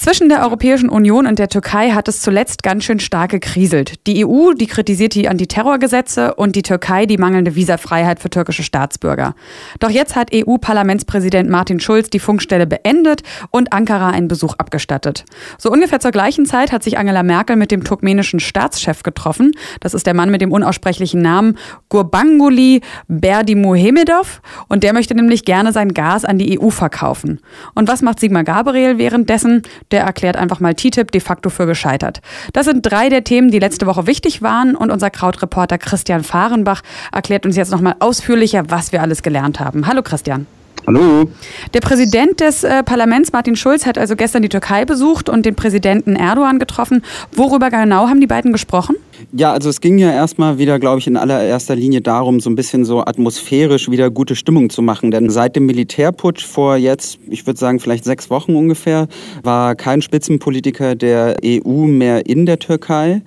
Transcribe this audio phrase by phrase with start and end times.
[0.00, 4.06] Zwischen der Europäischen Union und der Türkei hat es zuletzt ganz schön stark gekriselt.
[4.06, 9.34] Die EU, die kritisiert die Antiterrorgesetze und die Türkei die mangelnde Visafreiheit für türkische Staatsbürger.
[9.80, 15.24] Doch jetzt hat EU-Parlamentspräsident Martin Schulz die Funkstelle beendet und Ankara einen Besuch abgestattet.
[15.58, 19.50] So ungefähr zur gleichen Zeit hat sich Angela Merkel mit dem turkmenischen Staatschef getroffen.
[19.80, 21.58] Das ist der Mann mit dem unaussprechlichen Namen
[21.88, 27.40] Gurbanguly Berdimuhamedov und der möchte nämlich gerne sein Gas an die EU verkaufen.
[27.74, 29.62] Und was macht Sigmar Gabriel währenddessen?
[29.90, 32.20] Der erklärt einfach mal TTIP de facto für gescheitert.
[32.52, 36.82] Das sind drei der Themen, die letzte Woche wichtig waren und unser Krautreporter Christian Fahrenbach
[37.12, 39.86] erklärt uns jetzt nochmal ausführlicher, was wir alles gelernt haben.
[39.86, 40.46] Hallo Christian.
[40.86, 41.30] Hallo.
[41.74, 45.54] Der Präsident des äh, Parlaments, Martin Schulz, hat also gestern die Türkei besucht und den
[45.54, 47.04] Präsidenten Erdogan getroffen.
[47.32, 48.96] Worüber genau haben die beiden gesprochen?
[49.32, 52.56] Ja, also es ging ja erstmal wieder, glaube ich, in allererster Linie darum, so ein
[52.56, 55.10] bisschen so atmosphärisch wieder gute Stimmung zu machen.
[55.10, 59.06] Denn seit dem Militärputsch vor jetzt, ich würde sagen, vielleicht sechs Wochen ungefähr,
[59.42, 63.20] war kein Spitzenpolitiker der EU mehr in der Türkei.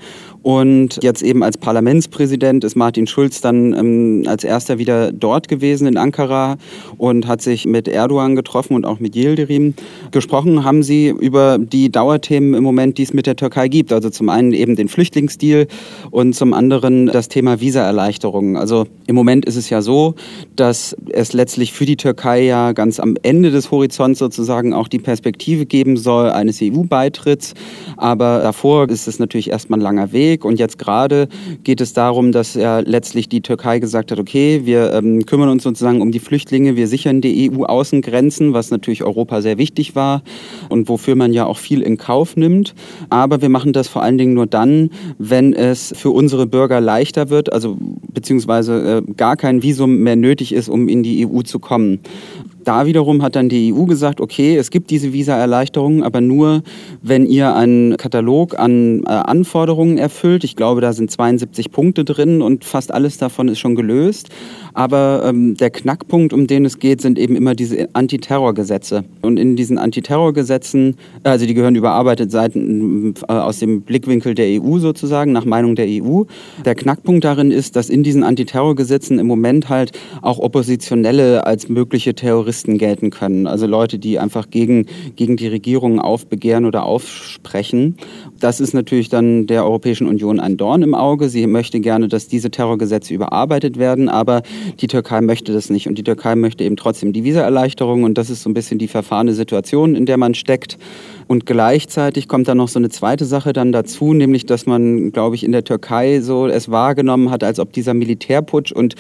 [0.44, 5.86] Und jetzt eben als Parlamentspräsident ist Martin Schulz dann ähm, als erster wieder dort gewesen
[5.88, 6.58] in Ankara
[6.98, 9.76] und hat sich mit Erdogan getroffen und auch mit Yildirim.
[10.10, 13.94] Gesprochen haben sie über die Dauerthemen im Moment, die es mit der Türkei gibt.
[13.94, 15.68] Also zum einen eben den Flüchtlingsdeal
[16.10, 18.56] und zum anderen das Thema Visaerleichterungen.
[18.56, 20.16] Also im Moment ist es ja so,
[20.56, 25.00] dass es letztlich für die Türkei ja ganz am Ende des Horizonts sozusagen auch die
[25.00, 27.54] Perspektive geben soll eines EU-Beitritts.
[27.98, 30.31] Aber davor ist es natürlich erstmal ein langer Weg.
[30.32, 30.46] Weg.
[30.46, 31.28] Und jetzt gerade
[31.64, 35.64] geht es darum, dass ja letztlich die Türkei gesagt hat, okay, wir ähm, kümmern uns
[35.64, 40.24] sozusagen um die Flüchtlinge, wir sichern die EU-Außengrenzen, was natürlich Europa sehr wichtig war
[40.70, 42.74] und wofür man ja auch viel in Kauf nimmt.
[43.10, 47.30] Aber wir machen das vor allen Dingen nur dann, wenn es für unsere Bürger leichter
[47.30, 47.78] wird, also
[48.14, 52.00] beziehungsweise äh, gar kein Visum mehr nötig ist, um in die EU zu kommen.
[52.64, 56.64] Da wiederum hat dann die EU gesagt, okay, es gibt diese Visaerleichterungen, aber nur,
[57.02, 60.44] wenn ihr einen Katalog an äh, Anforderungen erfüllt.
[60.44, 64.30] Ich glaube, da sind 72 Punkte drin und fast alles davon ist schon gelöst.
[64.74, 69.04] Aber ähm, der Knackpunkt, um den es geht, sind eben immer diese Antiterrorgesetze.
[69.22, 74.80] Und in diesen Antiterrorgesetzen, also die gehören überarbeitet Seiten äh, aus dem Blickwinkel der EU
[74.80, 76.24] sozusagen, nach Meinung der EU.
[76.66, 82.16] Der Knackpunkt darin ist, dass in diesen Antiterrorgesetzen im Moment halt auch Oppositionelle als mögliche
[82.16, 83.48] Terroristen gelten können.
[83.48, 87.98] Also Leute, die einfach gegen, gegen die Regierung aufbegehren oder aufsprechen.
[88.40, 91.30] Das ist natürlich dann der Europäischen Union ein Dorn im Auge.
[91.30, 94.42] Sie möchte gerne, dass diese Terrorgesetze überarbeitet werden, aber
[94.80, 95.88] die Türkei möchte das nicht.
[95.88, 98.04] Und die Türkei möchte eben trotzdem die Visaerleichterung.
[98.04, 100.78] Und das ist so ein bisschen die verfahrene Situation, in der man steckt.
[101.32, 105.38] Und gleichzeitig kommt dann noch so eine zweite Sache dann dazu, nämlich dass man, glaube
[105.38, 108.96] ich, in der Türkei so es wahrgenommen hat, als ob dieser Militärputsch und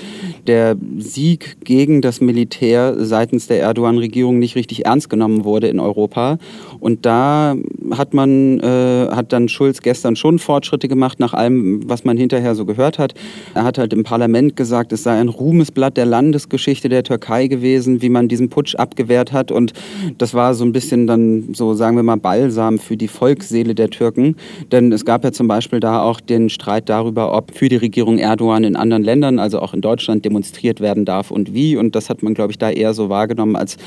[0.47, 6.37] der Sieg gegen das Militär seitens der Erdogan-Regierung nicht richtig ernst genommen wurde in Europa.
[6.79, 7.57] Und da
[7.91, 12.55] hat man, äh, hat dann Schulz gestern schon Fortschritte gemacht, nach allem, was man hinterher
[12.55, 13.13] so gehört hat.
[13.55, 18.01] Er hat halt im Parlament gesagt, es sei ein Ruhmesblatt der Landesgeschichte der Türkei gewesen,
[18.01, 19.51] wie man diesen Putsch abgewehrt hat.
[19.51, 19.73] Und
[20.17, 23.89] das war so ein bisschen dann, so sagen wir mal, Balsam für die Volksseele der
[23.89, 24.35] Türken.
[24.71, 28.17] Denn es gab ja zum Beispiel da auch den Streit darüber, ob für die Regierung
[28.17, 31.77] Erdogan in anderen Ländern, also auch in Deutschland, demonstriert werden darf und wie.
[31.77, 33.77] Und das hat man, glaube ich, da eher so wahrgenommen, als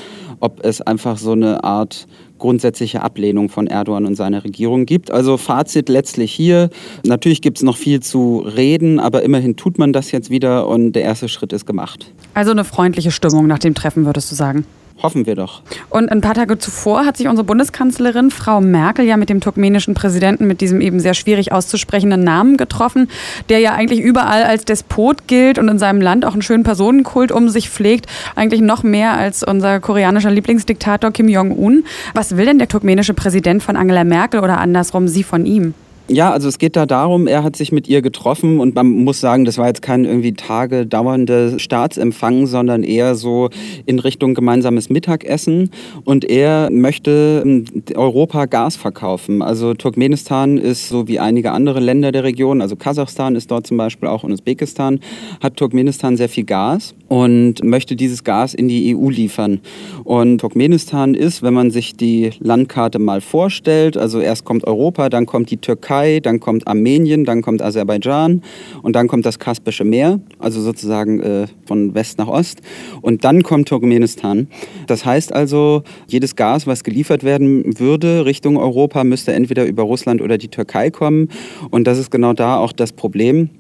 [0.40, 2.06] ob es einfach so eine Art
[2.38, 5.10] grundsätzliche Ablehnung von Erdogan und seiner Regierung gibt.
[5.10, 6.70] Also Fazit letztlich hier.
[7.06, 10.92] Natürlich gibt es noch viel zu reden, aber immerhin tut man das jetzt wieder und
[10.92, 12.12] der erste Schritt ist gemacht.
[12.34, 14.66] Also eine freundliche Stimmung nach dem Treffen, würdest du sagen?
[15.04, 15.60] Hoffen wir doch.
[15.90, 19.92] Und ein paar Tage zuvor hat sich unsere Bundeskanzlerin Frau Merkel ja mit dem turkmenischen
[19.92, 23.10] Präsidenten mit diesem eben sehr schwierig auszusprechenden Namen getroffen,
[23.50, 27.32] der ja eigentlich überall als Despot gilt und in seinem Land auch einen schönen Personenkult
[27.32, 31.84] um sich pflegt, eigentlich noch mehr als unser koreanischer Lieblingsdiktator Kim Jong-un.
[32.14, 35.74] Was will denn der turkmenische Präsident von Angela Merkel oder andersrum sie von ihm?
[36.06, 39.20] Ja, also es geht da darum, er hat sich mit ihr getroffen und man muss
[39.20, 43.48] sagen, das war jetzt kein irgendwie Tage dauernde Staatsempfang, sondern eher so
[43.86, 45.70] in Richtung gemeinsames Mittagessen
[46.04, 47.64] und er möchte ähm,
[47.94, 49.40] Europa Gas verkaufen.
[49.40, 53.78] Also Turkmenistan ist so wie einige andere Länder der Region, also Kasachstan ist dort zum
[53.78, 55.00] Beispiel auch und Usbekistan,
[55.42, 59.60] hat Turkmenistan sehr viel Gas und möchte dieses Gas in die EU liefern.
[60.04, 65.24] Und Turkmenistan ist, wenn man sich die Landkarte mal vorstellt, also erst kommt Europa, dann
[65.24, 68.42] kommt die Türkei, Türkei, dann kommt Armenien, dann kommt Aserbaidschan
[68.82, 72.60] und dann kommt das Kaspische Meer, also sozusagen äh, von West nach Ost.
[73.00, 74.48] Und dann kommt Turkmenistan.
[74.86, 80.20] Das heißt also, jedes Gas, was geliefert werden würde Richtung Europa, müsste entweder über Russland
[80.20, 81.28] oder die Türkei kommen.
[81.70, 83.50] Und das ist genau da auch das Problem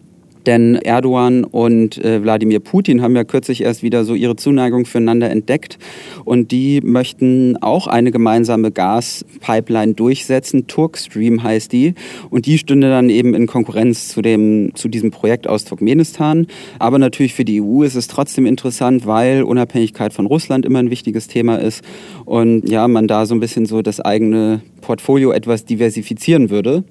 [0.46, 5.30] Denn Erdogan und äh, Wladimir Putin haben ja kürzlich erst wieder so ihre Zuneigung füreinander
[5.30, 5.78] entdeckt.
[6.24, 10.66] Und die möchten auch eine gemeinsame Gaspipeline durchsetzen.
[10.66, 11.94] Turkstream heißt die.
[12.30, 16.46] Und die stünde dann eben in Konkurrenz zu, dem, zu diesem Projekt aus Turkmenistan.
[16.78, 20.90] Aber natürlich für die EU ist es trotzdem interessant, weil Unabhängigkeit von Russland immer ein
[20.90, 21.82] wichtiges Thema ist.
[22.24, 26.84] Und ja, man da so ein bisschen so das eigene Portfolio etwas diversifizieren würde.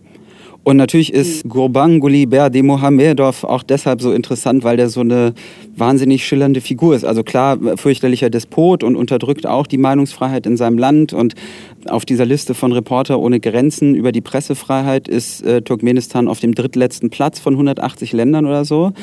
[0.63, 5.33] Und natürlich ist Gurbanguly Berde Mohamedov auch deshalb so interessant, weil der so eine
[5.75, 7.03] wahnsinnig schillernde Figur ist.
[7.03, 11.11] Also klar, fürchterlicher Despot und unterdrückt auch die Meinungsfreiheit in seinem Land.
[11.11, 11.35] Und
[11.89, 16.55] auf dieser Liste von Reporter ohne Grenzen über die Pressefreiheit ist äh, Turkmenistan auf dem
[16.55, 18.93] drittletzten Platz von 180 Ländern oder so.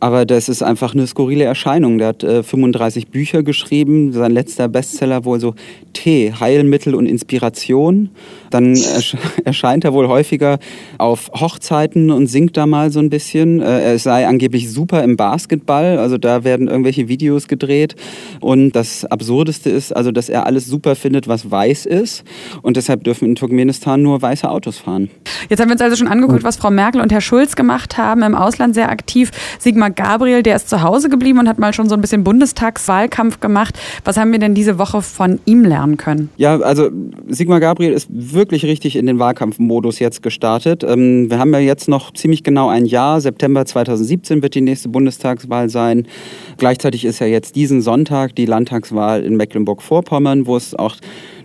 [0.00, 1.96] Aber das ist einfach eine skurrile Erscheinung.
[1.96, 4.12] Der hat äh, 35 Bücher geschrieben.
[4.12, 5.54] Sein letzter Bestseller wohl so
[5.94, 8.10] Tee, Heilmittel und Inspiration.
[8.50, 10.58] Dann ersch erscheint er wohl häufiger
[11.06, 13.62] auf Hochzeiten und singt da mal so ein bisschen.
[13.62, 15.98] Äh, er sei angeblich super im Basketball.
[15.98, 17.94] Also da werden irgendwelche Videos gedreht.
[18.40, 22.24] Und das Absurdeste ist also, dass er alles super findet, was weiß ist.
[22.62, 25.08] Und deshalb dürfen in Turkmenistan nur weiße Autos fahren.
[25.48, 28.22] Jetzt haben wir uns also schon angeguckt, was Frau Merkel und Herr Schulz gemacht haben.
[28.22, 29.30] Im Ausland sehr aktiv.
[29.60, 33.38] Sigmar Gabriel, der ist zu Hause geblieben und hat mal schon so ein bisschen Bundestagswahlkampf
[33.38, 33.78] gemacht.
[34.04, 36.30] Was haben wir denn diese Woche von ihm lernen können?
[36.36, 36.90] Ja, also
[37.28, 40.82] Sigmar Gabriel ist wirklich richtig in den Wahlkampfmodus jetzt gestartet.
[40.96, 43.20] Ähm, wir haben ja jetzt noch ziemlich genau ein Jahr.
[43.20, 46.06] September 2017 wird die nächste Bundestagswahl sein.
[46.56, 50.96] Gleichzeitig ist ja jetzt diesen Sonntag die Landtagswahl in Mecklenburg-Vorpommern, wo es auch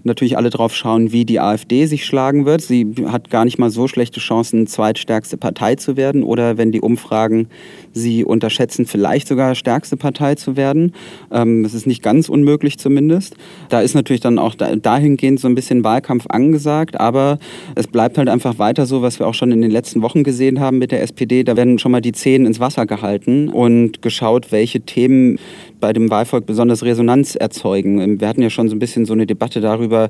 [0.03, 2.61] natürlich alle drauf schauen, wie die AfD sich schlagen wird.
[2.61, 6.81] Sie hat gar nicht mal so schlechte Chancen, zweitstärkste Partei zu werden oder wenn die
[6.81, 7.47] Umfragen
[7.93, 10.93] sie unterschätzen, vielleicht sogar stärkste Partei zu werden.
[11.31, 13.35] Ähm, das ist nicht ganz unmöglich zumindest.
[13.69, 17.39] Da ist natürlich dann auch dahingehend so ein bisschen Wahlkampf angesagt, aber
[17.75, 20.59] es bleibt halt einfach weiter so, was wir auch schon in den letzten Wochen gesehen
[20.59, 21.43] haben mit der SPD.
[21.43, 25.37] Da werden schon mal die Zehen ins Wasser gehalten und geschaut, welche Themen
[25.79, 28.21] bei dem Wahlvolk besonders Resonanz erzeugen.
[28.21, 30.09] Wir hatten ja schon so ein bisschen so eine Debatte darüber, juba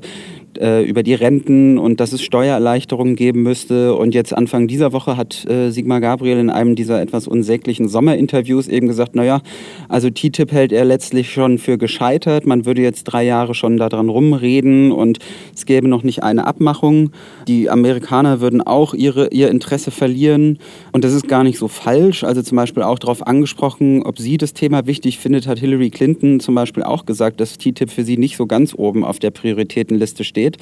[0.58, 3.94] äh, über die Renten und dass es Steuererleichterungen geben müsste.
[3.94, 8.68] Und jetzt Anfang dieser Woche hat äh, Sigmar Gabriel in einem dieser etwas unsäglichen Sommerinterviews
[8.68, 9.40] eben gesagt, naja,
[9.88, 12.46] also TTIP hält er letztlich schon für gescheitert.
[12.46, 15.18] Man würde jetzt drei Jahre schon daran rumreden und
[15.54, 17.12] es gäbe noch nicht eine Abmachung.
[17.48, 20.58] Die Amerikaner würden auch ihre, ihr Interesse verlieren.
[20.92, 22.24] Und das ist gar nicht so falsch.
[22.24, 26.40] Also zum Beispiel auch darauf angesprochen, ob sie das Thema wichtig findet, hat Hillary Clinton
[26.40, 30.24] zum Beispiel auch gesagt, dass TTIP für sie nicht so ganz oben auf der Prioritätenliste
[30.24, 30.56] steht steht.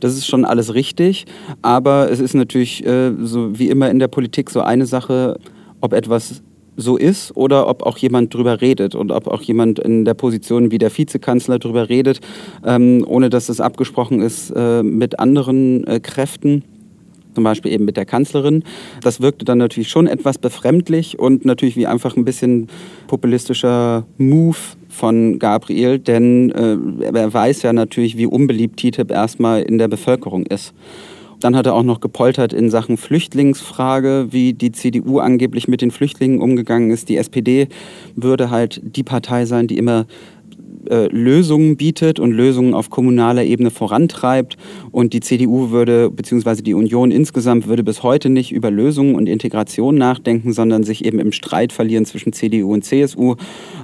[0.00, 1.26] Das ist schon alles richtig,
[1.62, 5.38] aber es ist natürlich äh, so wie immer in der Politik so eine Sache,
[5.80, 6.42] ob etwas
[6.76, 10.70] so ist oder ob auch jemand drüber redet und ob auch jemand in der Position
[10.70, 12.20] wie der Vizekanzler drüber redet,
[12.64, 16.62] ähm, ohne dass es abgesprochen ist äh, mit anderen äh, Kräften
[17.38, 18.64] zum Beispiel eben mit der Kanzlerin.
[19.00, 22.66] Das wirkte dann natürlich schon etwas befremdlich und natürlich wie einfach ein bisschen
[23.06, 24.56] populistischer Move
[24.88, 30.46] von Gabriel, denn äh, er weiß ja natürlich, wie unbeliebt TTIP erstmal in der Bevölkerung
[30.46, 30.74] ist.
[31.38, 35.92] Dann hat er auch noch gepoltert in Sachen Flüchtlingsfrage, wie die CDU angeblich mit den
[35.92, 37.08] Flüchtlingen umgegangen ist.
[37.08, 37.68] Die SPD
[38.16, 40.06] würde halt die Partei sein, die immer
[40.88, 44.56] äh, Lösungen bietet und Lösungen auf kommunaler Ebene vorantreibt.
[44.90, 49.28] Und die CDU würde, beziehungsweise die Union insgesamt würde bis heute nicht über Lösungen und
[49.28, 53.36] Integration nachdenken, sondern sich eben im Streit verlieren zwischen CDU und CSU.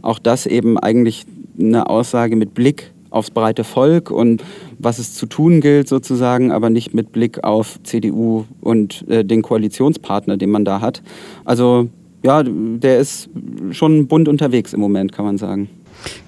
[0.03, 1.25] Auch das eben eigentlich
[1.59, 4.43] eine Aussage mit Blick aufs breite Volk und
[4.79, 9.43] was es zu tun gilt sozusagen, aber nicht mit Blick auf CDU und äh, den
[9.43, 11.03] Koalitionspartner, den man da hat.
[11.45, 11.89] Also
[12.25, 13.29] ja, der ist
[13.71, 15.69] schon bunt unterwegs im Moment, kann man sagen.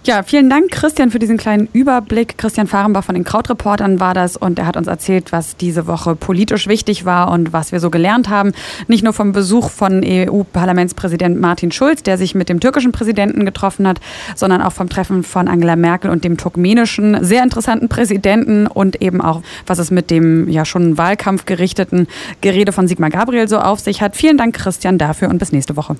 [0.06, 2.38] Ja, vielen Dank, Christian, für diesen kleinen Überblick.
[2.38, 6.14] Christian Fahrenbach von den Krautreportern war das und er hat uns erzählt, was diese Woche
[6.14, 8.52] politisch wichtig war und was wir so gelernt haben.
[8.86, 13.88] Nicht nur vom Besuch von EU-Parlamentspräsident Martin Schulz, der sich mit dem türkischen Präsidenten getroffen
[13.88, 13.98] hat,
[14.36, 19.20] sondern auch vom Treffen von Angela Merkel und dem turkmenischen sehr interessanten Präsidenten und eben
[19.20, 22.06] auch, was es mit dem ja schon Wahlkampf gerichteten
[22.42, 24.14] Gerede von Sigmar Gabriel so auf sich hat.
[24.14, 25.96] Vielen Dank, Christian, dafür und bis nächste Woche.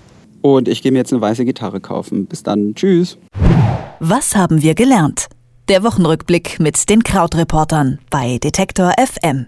[0.55, 2.26] Und ich gehe mir jetzt eine weiße Gitarre kaufen.
[2.26, 2.75] Bis dann.
[2.76, 3.19] Tschüss.
[3.99, 5.26] Was haben wir gelernt?
[5.69, 9.47] Der Wochenrückblick mit den Krautreportern bei Detektor FM.